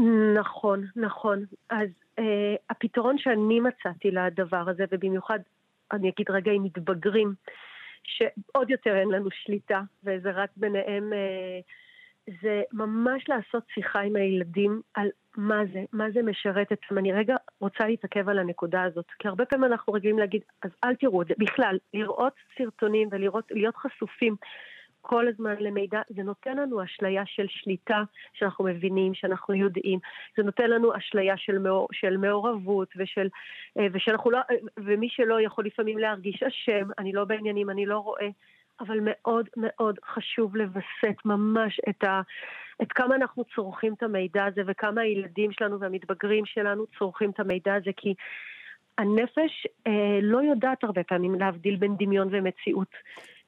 נכון, 0.40 0.86
נכון. 0.96 1.44
אז 1.70 1.88
אה, 2.18 2.54
הפתרון 2.70 3.18
שאני 3.18 3.60
מצאתי 3.60 4.10
לדבר 4.10 4.64
הזה, 4.70 4.84
ובמיוחד, 4.92 5.38
אני 5.92 6.08
אגיד 6.08 6.30
רגע, 6.30 6.52
עם 6.52 6.62
מתבגרים, 6.62 7.34
שעוד 8.04 8.70
יותר 8.70 8.96
אין 8.96 9.08
לנו 9.08 9.30
שליטה, 9.30 9.80
וזה 10.04 10.30
רק 10.30 10.50
ביניהם... 10.56 11.12
אה, 11.12 11.60
זה 12.42 12.62
ממש 12.72 13.28
לעשות 13.28 13.62
שיחה 13.74 14.00
עם 14.00 14.16
הילדים 14.16 14.80
על 14.94 15.08
מה 15.36 15.62
זה, 15.72 15.84
מה 15.92 16.10
זה 16.10 16.22
משרת 16.22 16.72
אצלם. 16.72 16.98
אני 16.98 17.12
רגע 17.12 17.36
רוצה 17.60 17.86
להתעכב 17.86 18.28
על 18.28 18.38
הנקודה 18.38 18.82
הזאת, 18.82 19.04
כי 19.18 19.28
הרבה 19.28 19.44
פעמים 19.44 19.64
אנחנו 19.64 19.92
רגילים 19.92 20.18
להגיד, 20.18 20.42
אז 20.62 20.70
אל 20.84 20.94
תראו 20.94 21.22
את 21.22 21.26
זה. 21.26 21.34
בכלל, 21.38 21.78
לראות 21.94 22.32
סרטונים 22.58 23.08
ולהיות 23.12 23.76
חשופים 23.76 24.36
כל 25.06 25.28
הזמן 25.28 25.54
למידע, 25.60 26.00
זה 26.08 26.22
נותן 26.22 26.56
לנו 26.56 26.84
אשליה 26.84 27.22
של 27.26 27.46
שליטה, 27.48 28.02
שאנחנו 28.32 28.64
מבינים, 28.64 29.14
שאנחנו 29.14 29.54
יודעים. 29.54 29.98
זה 30.36 30.42
נותן 30.42 30.70
לנו 30.70 30.96
אשליה 30.96 31.36
של, 31.36 31.58
מאור, 31.58 31.88
של 31.92 32.16
מעורבות, 32.16 32.88
ושל, 32.96 33.28
אה, 33.78 33.86
ושאנחנו 33.92 34.30
לא, 34.30 34.38
ומי 34.76 35.08
שלא 35.10 35.40
יכול 35.40 35.66
לפעמים 35.66 35.98
להרגיש 35.98 36.42
אשם, 36.42 36.88
אני 36.98 37.12
לא 37.12 37.24
בעניינים, 37.24 37.70
אני 37.70 37.86
לא 37.86 37.98
רואה. 37.98 38.28
אבל 38.80 38.98
מאוד 39.02 39.48
מאוד 39.56 39.98
חשוב 40.14 40.56
לווסת 40.56 41.16
ממש 41.24 41.80
את, 41.88 42.04
ה, 42.04 42.20
את 42.82 42.92
כמה 42.92 43.14
אנחנו 43.14 43.44
צורכים 43.54 43.94
את 43.94 44.02
המידע 44.02 44.44
הזה 44.44 44.62
וכמה 44.66 45.00
הילדים 45.00 45.52
שלנו 45.52 45.80
והמתבגרים 45.80 46.46
שלנו 46.46 46.86
צורכים 46.98 47.30
את 47.30 47.40
המידע 47.40 47.74
הזה, 47.74 47.90
כי 47.96 48.14
הנפש 48.98 49.66
אה, 49.86 50.18
לא 50.22 50.38
יודעת 50.42 50.84
הרבה 50.84 51.04
פעמים 51.04 51.34
להבדיל 51.34 51.76
בין 51.76 51.96
דמיון 51.98 52.28
ומציאות. 52.30 52.94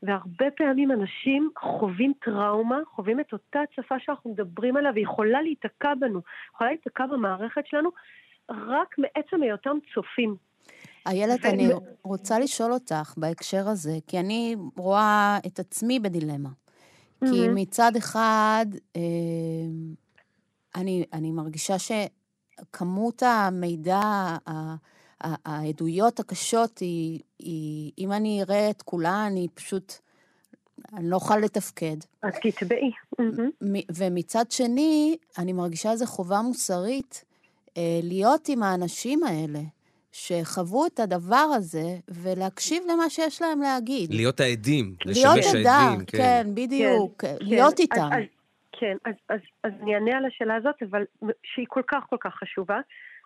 והרבה 0.03 0.47
פעמים 0.57 0.93
אנשים 0.93 1.51
חווים 1.59 2.13
טראומה, 2.25 2.79
חווים 2.95 3.21
את 3.21 3.33
אותה 3.33 3.59
הצפה 3.61 3.95
שאנחנו 3.99 4.31
מדברים 4.31 4.77
עליה, 4.77 4.91
ויכולה 4.95 5.43
להיתקע 5.43 5.95
בנו, 6.01 6.21
יכולה 6.55 6.71
להיתקע 6.71 7.07
במערכת 7.07 7.67
שלנו, 7.67 7.91
רק 8.51 8.95
מעצם 8.99 9.43
היותם 9.43 9.77
צופים. 9.95 10.37
איילת, 11.07 11.45
ו... 11.45 11.49
אני 11.49 11.69
רוצה 12.03 12.39
לשאול 12.39 12.73
אותך 12.73 13.15
בהקשר 13.17 13.69
הזה, 13.69 13.99
כי 14.07 14.21
אני 14.21 14.57
רואה 14.77 15.39
את 15.47 15.59
עצמי 15.59 16.01
בדילמה. 16.01 16.49
Mm-hmm. 16.49 17.27
כי 17.31 17.49
מצד 17.55 17.93
אחד, 17.97 18.67
אה, 18.97 19.01
אני, 20.77 21.05
אני 21.13 21.31
מרגישה 21.31 21.75
שכמות 21.79 23.23
המידע, 23.23 24.01
העדויות 25.21 26.21
הקשות 26.21 26.79
היא, 26.79 27.21
היא, 27.39 27.93
אם 27.99 28.13
אני 28.13 28.43
אראה 28.43 28.71
את 28.71 28.83
כולה, 28.83 29.27
אני 29.27 29.49
פשוט, 29.55 29.93
אני 30.95 31.11
לא 31.11 31.17
אוכל 31.17 31.37
לתפקד. 31.37 31.97
אז 32.23 32.35
תתבעי. 32.43 32.91
ומצד 33.97 34.51
שני, 34.51 35.17
אני 35.39 35.53
מרגישה 35.53 35.91
איזו 35.91 36.07
חובה 36.07 36.43
מוסרית 36.43 37.25
אה, 37.77 38.01
להיות 38.03 38.49
עם 38.49 38.63
האנשים 38.63 39.25
האלה. 39.25 39.61
שחוו 40.17 40.87
את 40.87 41.01
הדבר 41.01 41.47
הזה, 41.57 41.97
ולהקשיב 42.09 42.83
למה 42.93 43.11
שיש 43.11 43.43
להם 43.43 43.61
להגיד. 43.61 44.15
להיות 44.15 44.41
העדים, 44.41 44.95
לשמש 45.05 45.25
העדים. 45.25 45.43
להיות 45.55 45.67
עדה, 45.67 46.05
כן. 46.07 46.19
כן, 46.19 46.47
בדיוק, 46.55 47.23
כן, 47.23 47.37
להיות 47.41 47.77
כן. 47.77 47.83
איתם. 47.83 48.09
אז, 48.13 48.13
אז, 48.13 48.25
כן, 48.81 48.97
אז, 49.05 49.15
אז, 49.29 49.41
אז 49.65 49.73
אני 49.83 49.95
אענה 49.95 50.17
על 50.17 50.25
השאלה 50.25 50.55
הזאת, 50.57 50.75
אבל 50.91 51.05
שהיא 51.43 51.67
כל 51.69 51.83
כך 51.89 52.05
כל 52.11 52.17
כך 52.21 52.35
חשובה. 52.35 52.81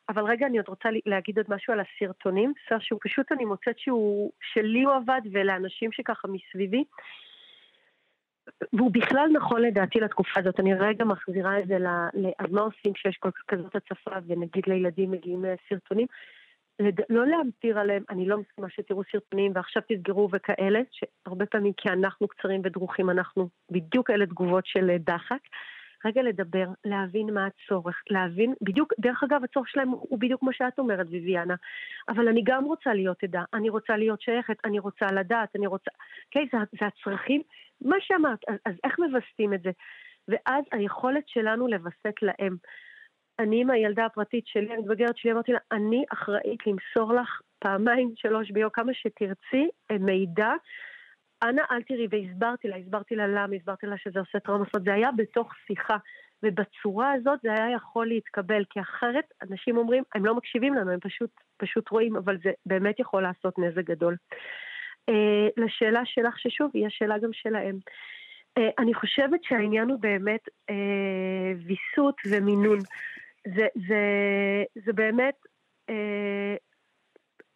אבל 0.08 0.24
רגע, 0.24 0.46
אני 0.46 0.58
עוד 0.58 0.68
רוצה 0.68 0.88
להגיד 1.06 1.38
עוד 1.38 1.46
משהו 1.48 1.72
על 1.72 1.80
הסרטונים, 1.80 2.52
שהוא 2.80 3.00
פשוט, 3.02 3.32
אני 3.32 3.44
מוצאת 3.44 3.78
שהוא, 3.78 4.32
שלי 4.52 4.82
הוא 4.82 4.94
עבד 4.94 5.20
ולאנשים 5.32 5.92
שככה 5.92 6.28
מסביבי. 6.28 6.84
והוא 8.72 8.90
בכלל 8.92 9.28
נכון 9.32 9.62
לדעתי 9.62 10.00
לתקופה 10.00 10.40
הזאת. 10.40 10.60
אני 10.60 10.74
רגע 10.74 11.04
מחזירה 11.04 11.58
את 11.58 11.66
זה 11.66 11.78
ל... 11.78 11.86
אז 12.38 12.50
מה 12.50 12.60
עושים 12.60 12.92
כשיש 12.92 13.16
כל 13.16 13.30
כזאת 13.48 13.76
הצפה 13.76 14.10
ונגיד 14.26 14.64
לילדים 14.66 15.10
מגיעים 15.10 15.44
אה, 15.44 15.54
סרטונים? 15.68 16.06
לא 17.10 17.26
להמטיר 17.26 17.78
עליהם, 17.78 18.02
אני 18.10 18.26
לא 18.26 18.38
מסכימה 18.38 18.70
שתראו 18.70 19.02
סרטונים 19.12 19.52
ועכשיו 19.54 19.82
תסגרו 19.88 20.28
וכאלה, 20.32 20.80
שהרבה 20.90 21.46
פעמים 21.46 21.72
כי 21.72 21.88
אנחנו 21.88 22.28
קצרים 22.28 22.60
ודרוכים, 22.64 23.10
אנחנו 23.10 23.48
בדיוק 23.70 24.10
אלה 24.10 24.26
תגובות 24.26 24.66
של 24.66 24.96
דחק. 24.98 25.38
רגע 26.04 26.22
לדבר, 26.22 26.66
להבין 26.84 27.34
מה 27.34 27.46
הצורך, 27.46 28.02
להבין, 28.10 28.54
בדיוק, 28.62 28.92
דרך 28.98 29.22
אגב, 29.22 29.44
הצורך 29.44 29.68
שלהם 29.68 29.88
הוא 29.88 30.18
בדיוק 30.18 30.40
כמו 30.40 30.52
שאת 30.52 30.78
אומרת, 30.78 31.06
ויviana, 31.06 31.54
אבל 32.08 32.28
אני 32.28 32.42
גם 32.44 32.64
רוצה 32.64 32.94
להיות 32.94 33.22
עדה, 33.22 33.42
אני 33.54 33.68
רוצה 33.68 33.96
להיות 33.96 34.20
שייכת, 34.20 34.56
אני 34.64 34.78
רוצה 34.78 35.06
לדעת, 35.06 35.56
אני 35.56 35.66
רוצה, 35.66 35.90
אוקיי, 36.26 36.42
okay, 36.42 36.58
זה, 36.58 36.78
זה 36.80 36.86
הצרכים, 36.86 37.42
מה 37.80 37.96
שאמרת, 38.00 38.38
אז, 38.48 38.54
אז 38.66 38.74
איך 38.84 38.98
מווסתים 38.98 39.54
את 39.54 39.62
זה? 39.62 39.70
ואז 40.28 40.64
היכולת 40.72 41.28
שלנו 41.28 41.68
לווסת 41.68 42.14
להם. 42.22 42.56
אני 43.38 43.60
עם 43.60 43.70
הילדה 43.70 44.06
הפרטית 44.06 44.46
שלי, 44.46 44.74
המתבגרת 44.74 45.16
שלי, 45.16 45.32
אמרתי 45.32 45.52
לה, 45.52 45.58
אני 45.72 46.04
אחראית 46.12 46.60
למסור 46.66 47.12
לך 47.14 47.40
פעמיים, 47.58 48.12
שלוש 48.16 48.50
ביום, 48.50 48.70
כמה 48.72 48.94
שתרצי, 48.94 49.68
מידע. 50.00 50.52
אנא 51.42 51.62
אל 51.70 51.82
תראי, 51.82 52.06
והסברתי 52.10 52.68
לה, 52.68 52.76
הסברתי 52.76 53.16
לה 53.16 53.26
למה, 53.26 53.56
הסברתי 53.56 53.86
לה 53.86 53.98
שזה 53.98 54.20
עושה 54.20 54.40
טראומה, 54.40 54.64
זאת 54.72 54.84
זה 54.84 54.94
היה 54.94 55.10
בתוך 55.16 55.52
שיחה, 55.66 55.96
ובצורה 56.42 57.12
הזאת 57.12 57.38
זה 57.42 57.52
היה 57.52 57.74
יכול 57.76 58.06
להתקבל, 58.06 58.64
כי 58.70 58.80
אחרת 58.80 59.24
אנשים 59.42 59.76
אומרים, 59.76 60.02
הם 60.14 60.24
לא 60.24 60.34
מקשיבים 60.34 60.74
לנו, 60.74 60.90
הם 60.90 61.00
פשוט, 61.00 61.30
פשוט 61.56 61.88
רואים, 61.88 62.16
אבל 62.16 62.36
זה 62.44 62.50
באמת 62.66 63.00
יכול 63.00 63.22
לעשות 63.22 63.58
נזק 63.58 63.84
גדול. 63.84 64.16
Uh, 65.10 65.14
לשאלה 65.56 66.00
שלך, 66.04 66.38
ששוב, 66.38 66.70
היא 66.74 66.86
השאלה 66.86 67.18
גם 67.18 67.32
שלהם. 67.32 67.78
Uh, 68.58 68.62
אני 68.78 68.94
חושבת 68.94 69.44
שהעניין 69.44 69.90
הוא 69.90 70.00
באמת 70.00 70.48
uh, 70.70 70.74
ויסות 71.66 72.16
ומינון. 72.30 72.78
זה, 73.46 73.66
זה, 73.88 74.02
זה 74.84 74.92
באמת, 74.92 75.34
אה, 75.90 76.54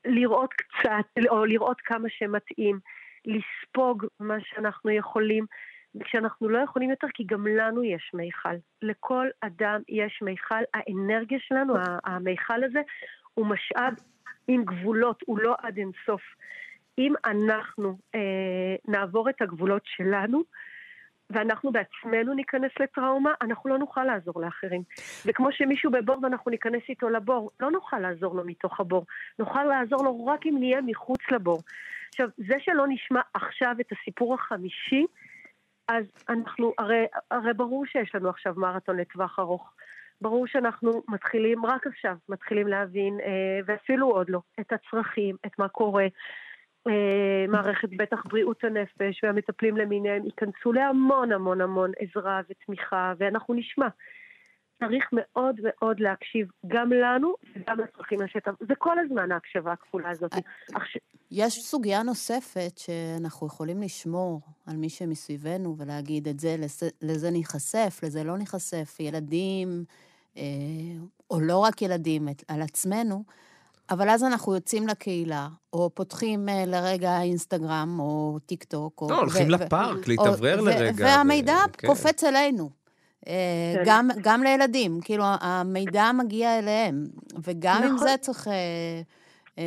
לראות 0.05 0.55
קצת, 0.55 1.25
או 1.29 1.45
לראות 1.45 1.81
כמה 1.81 2.09
שמתאים, 2.11 2.79
לספוג 3.27 4.07
מה 4.21 4.37
שאנחנו 4.41 4.91
יכולים. 4.91 5.47
וכשאנחנו 5.95 6.49
לא 6.49 6.59
יכולים 6.59 6.91
יותר, 6.91 7.07
כי 7.15 7.25
גם 7.27 7.47
לנו 7.47 7.85
יש 7.85 8.11
מיכל. 8.15 8.55
לכל 8.83 9.29
אדם 9.41 9.81
יש 9.89 10.23
מיכל. 10.23 10.63
האנרגיה 10.75 11.39
שלנו, 11.41 11.75
המיכל 12.05 12.65
הזה, 12.65 12.81
הוא 13.35 13.47
משאב 13.47 13.95
עם 14.49 14.65
גבולות, 14.65 15.23
הוא 15.27 15.39
לא 15.39 15.55
עד 15.63 15.77
אינסוף. 15.77 16.23
אם 16.99 17.15
אנחנו 17.25 17.99
אה, 18.15 18.77
נעבור 18.89 19.31
את 19.31 19.43
הגבולות 19.43 19.83
שלנו, 19.85 20.43
ואנחנו 21.31 21.73
בעצמנו 21.73 22.35
ניכנס 22.35 22.71
לטראומה, 22.81 23.31
אנחנו 23.43 23.71
לא 23.71 23.79
נוכל 23.79 24.05
לעזור 24.05 24.41
לאחרים. 24.41 24.83
וכמו 25.27 25.53
שמישהו 25.53 25.91
בבור 25.91 26.19
ואנחנו 26.23 26.51
ניכנס 26.51 26.83
איתו 26.89 27.09
לבור, 27.09 27.51
לא 27.61 27.71
נוכל 27.71 27.99
לעזור 27.99 28.35
לו 28.35 28.45
מתוך 28.47 28.81
הבור. 28.81 29.07
נוכל 29.39 29.65
לעזור 29.65 30.05
לו 30.05 30.27
רק 30.27 30.47
אם 30.47 30.57
נהיה 30.59 30.81
מחוץ 30.81 31.21
לבור. 31.31 31.59
עכשיו, 32.09 32.29
זה 32.37 32.55
שלא 32.59 32.85
נשמע 32.89 33.21
עכשיו 33.35 33.75
את 33.81 33.93
הסיפור 33.93 34.35
החמישי, 34.35 35.07
אז 35.89 36.05
אנחנו, 36.29 36.73
הרי, 36.79 37.07
הרי 37.31 37.55
ברור 37.55 37.87
שיש 37.87 38.15
לנו 38.15 38.29
עכשיו 38.29 38.55
מרתון 38.57 38.97
לטווח 38.97 39.39
ארוך. 39.39 39.73
ברור 40.21 40.47
שאנחנו 40.47 41.03
מתחילים, 41.09 41.67
רק 41.67 41.87
עכשיו, 41.87 42.17
מתחילים 42.29 42.67
להבין, 42.67 43.21
אה, 43.21 43.61
ואפילו 43.67 44.11
עוד 44.11 44.31
לא, 44.31 44.41
את 44.61 44.73
הצרכים, 44.73 45.37
את 45.47 45.59
מה 45.59 45.69
קורה. 45.69 46.07
אה, 46.87 47.47
מערכת 47.49 47.89
בטח 47.97 48.23
בריאות 48.27 48.65
הנפש 48.65 49.25
והמטפלים 49.25 49.77
למיניהם 49.77 50.25
ייכנסו 50.25 50.73
להמון 50.73 51.33
המון 51.33 51.61
המון 51.61 51.93
עזרה 51.99 52.41
ותמיכה, 52.51 53.13
ואנחנו 53.19 53.55
נשמע. 53.55 53.89
צריך 54.79 55.05
מאוד 55.13 55.57
מאוד 55.63 56.01
להקשיב 56.01 56.49
גם 56.67 56.93
לנו 56.93 57.35
וגם 57.57 57.81
לצרכים 57.81 58.21
לשטח. 58.21 58.53
זה 58.69 58.75
כל 58.79 58.99
הזמן 58.99 59.33
ההקשבה 59.33 59.73
הכפולה 59.73 60.11
הזאת. 60.11 60.35
אה, 60.35 60.39
יש 61.31 61.55
סוגיה 61.55 62.03
נוספת 62.03 62.79
שאנחנו 62.79 63.47
יכולים 63.47 63.83
לשמור 63.83 64.41
על 64.67 64.77
מי 64.77 64.89
שמסביבנו 64.89 65.77
ולהגיד 65.79 66.29
את 66.29 66.41
זה, 66.41 66.57
לזה 67.03 67.31
ניחשף, 67.31 68.01
לזה 68.03 68.25
לא 68.25 68.39
ניחשף, 68.39 69.01
ילדים, 69.01 69.85
אה, 70.37 70.43
או 71.31 71.41
לא 71.41 71.59
רק 71.59 71.83
ילדים, 71.83 72.29
על 72.49 72.63
עצמנו. 72.63 73.25
אבל 73.91 74.09
אז 74.09 74.25
אנחנו 74.25 74.55
יוצאים 74.55 74.89
לקהילה, 74.89 75.49
או 75.73 75.91
פותחים 75.95 76.49
אה, 76.49 76.65
לרגע 76.67 77.21
אינסטגרם, 77.23 77.97
או 77.99 78.39
טיק 78.47 78.65
טוק. 78.65 79.03
לא, 79.11 79.19
הולכים 79.19 79.51
לפארק, 79.51 80.09
להתאוורר 80.09 80.61
לרגע. 80.61 81.05
והמידע 81.07 81.57
כן. 81.73 81.89
קופץ 81.89 82.25
אלינו. 82.25 82.71
אה, 83.29 83.73
כן. 83.75 83.83
גם, 83.87 84.09
גם 84.23 84.43
לילדים, 84.43 85.01
כאילו, 85.05 85.25
המידע 85.41 86.11
מגיע 86.25 86.59
אליהם, 86.59 87.05
וגם 87.45 87.77
נכון. 87.77 87.91
עם 87.91 87.99
זה 87.99 88.15
צריך 88.21 88.49
אה, 88.49 88.53
אה, 89.59 89.65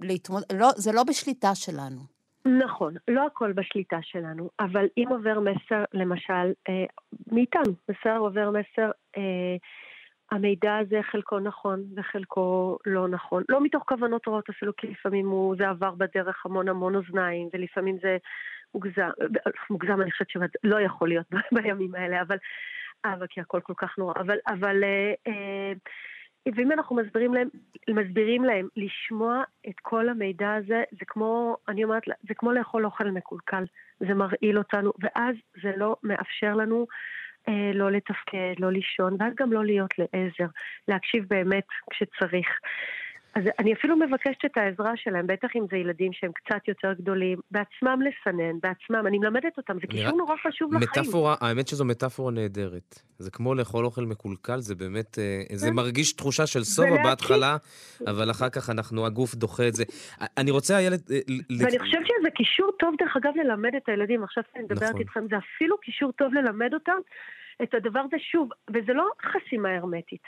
להתמודד, 0.00 0.44
לא, 0.52 0.68
זה 0.76 0.92
לא 0.92 1.04
בשליטה 1.04 1.54
שלנו. 1.54 2.18
נכון, 2.64 2.94
לא 3.08 3.26
הכל 3.26 3.52
בשליטה 3.52 3.98
שלנו, 4.02 4.50
אבל 4.60 4.86
אם 4.96 5.04
עובר 5.10 5.40
מסר, 5.40 5.84
למשל, 5.92 6.52
אה, 6.68 6.84
מאיתנו, 7.32 7.72
בסדר, 7.88 8.18
עובר 8.18 8.50
מסר, 8.50 8.90
אה, 9.16 9.56
המידע 10.30 10.76
הזה 10.76 11.00
חלקו 11.02 11.40
נכון 11.40 11.84
וחלקו 11.96 12.78
לא 12.86 13.08
נכון. 13.08 13.42
לא 13.48 13.60
מתוך 13.60 13.82
כוונות 13.88 14.28
רעות 14.28 14.48
אפילו, 14.48 14.76
כי 14.76 14.86
לפעמים 14.86 15.28
הוא, 15.28 15.56
זה 15.58 15.68
עבר 15.68 15.90
בדרך 15.90 16.46
המון 16.46 16.68
המון 16.68 16.94
אוזניים, 16.94 17.48
ולפעמים 17.52 17.98
זה 18.02 18.16
מוגזם, 18.74 19.08
מוגזם 19.70 20.02
אני 20.02 20.12
חושבת 20.12 20.30
שלא 20.30 20.80
יכול 20.80 21.08
להיות 21.08 21.26
בימים 21.52 21.94
האלה, 21.94 22.22
אבל, 22.22 22.36
אבל 23.04 23.26
כי 23.26 23.40
הכל 23.40 23.60
כל 23.60 23.74
כך 23.76 23.98
נורא. 23.98 24.14
אבל, 24.16 24.36
אבל 24.46 24.84
אה, 24.84 25.14
אה, 25.26 25.72
ואם 26.56 26.72
אנחנו 26.72 26.96
מסבירים 26.96 27.34
להם, 27.34 27.48
מסבירים 27.90 28.44
להם 28.44 28.68
לשמוע 28.76 29.42
את 29.68 29.80
כל 29.82 30.08
המידע 30.08 30.54
הזה, 30.54 30.82
זה 30.90 31.04
כמו, 31.06 31.56
אני 31.68 31.84
אומרת, 31.84 32.02
זה 32.28 32.34
כמו 32.34 32.52
לאכול 32.52 32.84
אוכל 32.84 33.10
מקולקל. 33.10 33.64
זה 34.00 34.14
מרעיל 34.14 34.58
אותנו, 34.58 34.92
ואז 35.00 35.36
זה 35.62 35.72
לא 35.76 35.96
מאפשר 36.02 36.54
לנו 36.54 36.86
לא 37.74 37.90
לתפקד, 37.90 38.54
לא 38.58 38.72
לישון, 38.72 39.16
ואז 39.18 39.32
גם 39.38 39.52
לא 39.52 39.64
להיות 39.64 39.90
לעזר, 39.98 40.50
להקשיב 40.88 41.24
באמת 41.28 41.66
כשצריך. 41.90 42.48
אז 43.34 43.42
אני 43.58 43.72
אפילו 43.72 43.96
מבקשת 43.96 44.44
את 44.46 44.56
העזרה 44.56 44.92
שלהם, 44.96 45.26
בטח 45.26 45.48
אם 45.56 45.64
זה 45.70 45.76
ילדים 45.76 46.12
שהם 46.12 46.30
קצת 46.32 46.68
יותר 46.68 46.92
גדולים, 46.92 47.38
בעצמם 47.50 48.00
לסנן, 48.02 48.58
בעצמם, 48.62 49.06
אני 49.06 49.18
מלמדת 49.18 49.56
אותם, 49.56 49.74
זה 49.80 49.86
קישור 49.86 50.16
נורא 50.16 50.34
חשוב 50.46 50.74
לחיים. 50.74 50.90
מטאפורה, 50.90 51.34
האמת 51.40 51.68
שזו 51.68 51.84
מטאפורה 51.84 52.32
נהדרת. 52.32 53.02
זה 53.18 53.30
כמו 53.30 53.54
לאכול 53.54 53.84
אוכל 53.84 54.02
מקולקל, 54.02 54.58
זה 54.58 54.74
באמת, 54.74 55.18
אה, 55.18 55.56
זה 55.56 55.66
כן. 55.68 55.74
מרגיש 55.74 56.12
תחושה 56.12 56.46
של 56.46 56.64
סובה 56.64 56.96
בהתחלה, 57.04 57.56
אבל 58.06 58.30
אחר 58.30 58.48
כך 58.48 58.70
אנחנו, 58.70 59.06
הגוף 59.06 59.34
דוחה 59.34 59.68
את 59.68 59.74
זה. 59.74 59.84
אני 60.36 60.50
רוצה, 60.50 60.76
הילד... 60.76 61.00
אה, 61.10 61.18
ואני 61.58 61.78
חושבת 61.78 62.06
שזה 62.06 62.30
קישור 62.34 62.70
טוב, 62.78 62.94
דרך 62.98 63.16
אגב, 63.16 63.32
ללמד 63.36 63.74
את 63.76 63.88
הילדים. 63.88 64.24
עכשיו 64.24 64.42
שאני 64.52 64.64
מדברת 64.64 64.82
נכון. 64.82 65.00
איתכם, 65.00 65.20
זה 65.30 65.36
אפילו 65.38 65.78
קישור 65.78 66.12
טוב 66.12 66.34
ללמד 66.34 66.74
אותם. 66.74 66.98
את 67.62 67.74
הדבר 67.74 68.00
הזה 68.00 68.16
שוב, 68.18 68.48
וזה 68.70 68.92
לא 68.92 69.08
חסימה 69.22 69.76
הרמטית. 69.76 70.22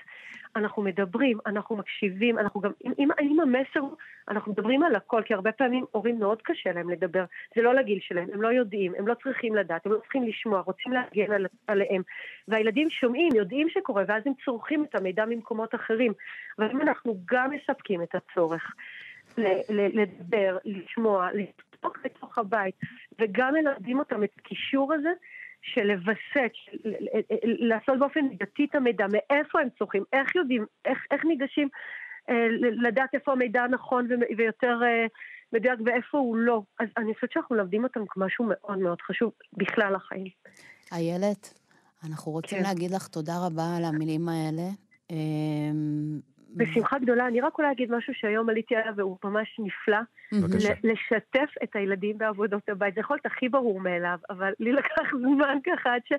אנחנו 0.56 0.82
מדברים, 0.82 1.38
אנחנו 1.46 1.76
מקשיבים, 1.76 2.38
אנחנו 2.38 2.60
גם, 2.60 2.70
אם, 2.98 3.08
אם 3.20 3.40
המסר, 3.40 3.80
אנחנו 4.28 4.52
מדברים 4.52 4.82
על 4.82 4.94
הכל, 4.94 5.22
כי 5.24 5.34
הרבה 5.34 5.52
פעמים 5.52 5.84
הורים 5.90 6.18
מאוד 6.18 6.42
קשה 6.42 6.72
להם 6.72 6.90
לדבר, 6.90 7.24
זה 7.56 7.62
לא 7.62 7.74
לגיל 7.74 7.98
שלהם, 8.00 8.28
הם 8.34 8.42
לא 8.42 8.48
יודעים, 8.48 8.92
הם 8.98 9.08
לא 9.08 9.14
צריכים 9.22 9.54
לדעת, 9.54 9.86
הם 9.86 9.92
לא 9.92 9.98
צריכים 9.98 10.22
לשמוע, 10.28 10.60
רוצים 10.60 10.92
להגן 10.92 11.32
על, 11.32 11.46
עליהם. 11.66 12.02
והילדים 12.48 12.90
שומעים, 12.90 13.34
יודעים 13.34 13.68
שקורה, 13.70 14.04
ואז 14.08 14.22
הם 14.26 14.32
צורכים 14.44 14.84
את 14.84 14.94
המידע 14.94 15.24
ממקומות 15.24 15.74
אחרים. 15.74 16.12
אבל 16.58 16.70
אם 16.70 16.80
אנחנו 16.80 17.16
גם 17.32 17.50
מספקים 17.50 18.02
את 18.02 18.14
הצורך 18.14 18.74
לדבר, 19.68 20.58
לשמוע, 20.64 21.28
לצפוק 21.32 21.98
בתוך 22.04 22.38
הבית, 22.38 22.74
וגם 23.18 23.54
מלמדים 23.54 23.98
אותם 23.98 24.24
את 24.24 24.30
הקישור 24.38 24.94
הזה, 24.94 25.10
של 25.62 25.82
לווסת, 25.82 26.52
של 26.54 26.76
לעשות 27.42 27.98
באופן 27.98 28.20
מידתי 28.20 28.66
את 28.70 28.74
המידע, 28.74 29.06
מאיפה 29.12 29.60
הם 29.60 29.68
צורכים, 29.78 30.04
איך 30.12 30.34
יודעים, 30.36 30.66
איך, 30.84 30.98
איך 31.10 31.24
ניגשים 31.24 31.68
אה, 32.30 32.46
לדעת 32.88 33.14
איפה 33.14 33.32
המידע 33.32 33.62
הנכון 33.62 34.08
ויותר 34.36 34.80
אה, 34.82 35.06
מדויק 35.52 35.78
ואיפה 35.84 36.18
הוא 36.18 36.36
לא. 36.36 36.62
אז 36.80 36.86
אני 36.96 37.14
חושבת 37.14 37.32
שאנחנו 37.32 37.56
מלמדים 37.56 37.84
אותם 37.84 38.00
כמשהו 38.08 38.44
מאוד 38.48 38.78
מאוד 38.78 39.02
חשוב 39.02 39.32
בכלל 39.52 39.94
החיים. 39.94 40.26
איילת, 40.92 41.54
אנחנו 42.04 42.32
רוצים 42.32 42.58
כן. 42.58 42.64
להגיד 42.64 42.90
לך 42.90 43.08
תודה 43.08 43.34
רבה 43.46 43.76
על 43.76 43.84
המילים 43.84 44.28
האלה. 44.28 44.62
בשמחה 46.56 46.98
גדולה. 46.98 47.26
אני 47.26 47.40
רק 47.40 47.58
אולי 47.58 47.72
אגיד 47.72 47.92
משהו 47.92 48.14
שהיום 48.14 48.48
עליתי 48.48 48.76
עליו 48.76 48.92
והוא 48.96 49.16
ממש 49.24 49.56
נפלא. 49.58 49.98
בבקשה. 50.32 50.72
לשתף 50.84 51.50
את 51.62 51.76
הילדים 51.76 52.18
בעבודות 52.18 52.68
הבית. 52.68 52.94
זה 52.94 53.00
יכול 53.00 53.16
להיות 53.16 53.26
הכי 53.26 53.48
ברור 53.48 53.80
מאליו, 53.80 54.18
אבל 54.30 54.52
לי 54.60 54.72
לקח 54.72 55.10
זמן 55.20 55.58
ככה 55.66 55.94
עד 55.94 56.02
ש... 56.08 56.12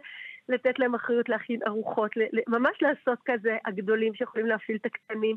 לתת 0.49 0.79
להם 0.79 0.95
אחריות 0.95 1.29
להכין 1.29 1.59
ארוחות, 1.67 2.11
ממש 2.47 2.77
לעשות 2.81 3.19
כזה, 3.25 3.57
הגדולים 3.65 4.13
שיכולים 4.13 4.47
להפעיל 4.47 4.77
את 4.81 4.85
הקטנים. 4.85 5.35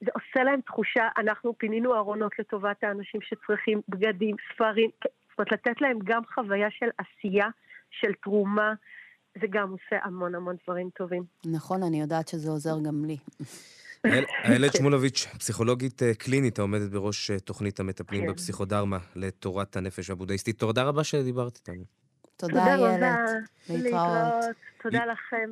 זה 0.00 0.10
עושה 0.14 0.44
להם 0.44 0.60
תחושה, 0.60 1.08
אנחנו 1.18 1.58
פינינו 1.58 1.94
ארונות 1.94 2.38
לטובת 2.38 2.84
האנשים 2.84 3.20
שצריכים 3.20 3.80
בגדים, 3.88 4.36
ספרים, 4.52 4.90
זאת 5.02 5.38
אומרת, 5.38 5.52
לתת 5.52 5.80
להם 5.80 5.98
גם 6.04 6.22
חוויה 6.34 6.70
של 6.70 6.86
עשייה, 6.98 7.46
של 7.90 8.12
תרומה, 8.22 8.74
זה 9.40 9.46
גם 9.50 9.70
עושה 9.70 10.04
המון 10.04 10.34
המון 10.34 10.56
דברים 10.64 10.90
טובים. 10.90 11.22
נכון, 11.46 11.82
אני 11.82 12.00
יודעת 12.00 12.28
שזה 12.28 12.50
עוזר 12.50 12.76
גם 12.88 13.04
לי. 13.04 13.16
איילת 14.44 14.72
שמולוביץ', 14.76 15.26
פסיכולוגית 15.38 16.02
אה, 16.02 16.14
קלינית, 16.14 16.58
העומדת 16.58 16.90
בראש 16.90 17.30
אה, 17.30 17.38
תוכנית 17.38 17.80
המטפלים 17.80 18.26
כן. 18.26 18.32
בפסיכודרמה 18.32 18.98
לתורת 19.16 19.76
הנפש 19.76 20.10
הבודהיסטית. 20.10 20.58
תודה 20.58 20.82
רבה 20.82 21.04
שדיברת 21.04 21.56
איתנו. 21.56 21.84
תודה, 22.36 22.74
איילת. 22.74 23.28
להתראות. 23.68 24.44
תודה 24.82 25.06
לכם. 25.06 25.50